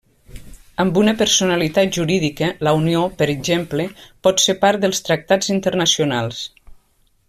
Amb 0.83 0.95
una 1.01 1.13
personalitat 1.19 1.91
jurídica, 1.99 2.49
la 2.69 2.75
Unió, 2.79 3.05
per 3.21 3.29
exemple, 3.37 3.87
pot 4.29 4.45
ser 4.49 4.59
part 4.67 4.87
dels 4.87 5.07
tractats 5.11 5.57
internacionals. 5.59 6.45